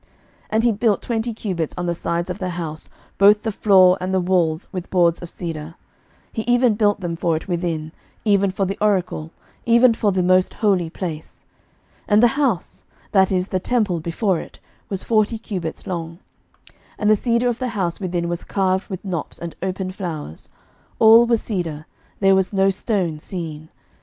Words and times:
11:006:016 0.01 0.09
And 0.49 0.63
he 0.63 0.71
built 0.71 1.01
twenty 1.03 1.31
cubits 1.31 1.75
on 1.77 1.85
the 1.85 1.93
sides 1.93 2.31
of 2.31 2.39
the 2.39 2.49
house, 2.49 2.89
both 3.19 3.43
the 3.43 3.51
floor 3.51 3.99
and 4.01 4.11
the 4.11 4.19
walls 4.19 4.67
with 4.71 4.89
boards 4.89 5.21
of 5.21 5.29
cedar: 5.29 5.75
he 6.31 6.41
even 6.47 6.73
built 6.73 7.01
them 7.01 7.15
for 7.15 7.35
it 7.35 7.47
within, 7.47 7.91
even 8.25 8.49
for 8.49 8.65
the 8.65 8.79
oracle, 8.81 9.29
even 9.63 9.93
for 9.93 10.11
the 10.11 10.23
most 10.23 10.55
holy 10.55 10.89
place. 10.89 11.45
11:006:017 12.05 12.05
And 12.07 12.23
the 12.23 12.27
house, 12.29 12.83
that 13.11 13.31
is, 13.31 13.49
the 13.49 13.59
temple 13.59 13.99
before 13.99 14.39
it, 14.39 14.59
was 14.89 15.03
forty 15.03 15.37
cubits 15.37 15.85
long. 15.85 16.17
11:006:018 16.67 16.75
And 16.97 17.09
the 17.11 17.15
cedar 17.15 17.47
of 17.47 17.59
the 17.59 17.67
house 17.67 17.99
within 17.99 18.27
was 18.27 18.43
carved 18.43 18.87
with 18.89 19.05
knops 19.05 19.37
and 19.37 19.53
open 19.61 19.91
flowers: 19.91 20.49
all 20.97 21.27
was 21.27 21.43
cedar; 21.43 21.85
there 22.19 22.33
was 22.33 22.51
no 22.51 22.71
stone 22.71 23.19
seen. 23.19 23.69